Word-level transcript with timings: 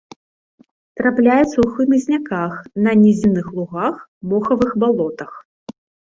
Трапляецца 0.99 1.41
ў 1.59 1.65
хмызняках, 1.73 2.53
на 2.87 2.91
нізінных 3.01 3.51
лугах, 3.59 3.95
мохавых 4.31 4.71
балотах. 4.85 5.31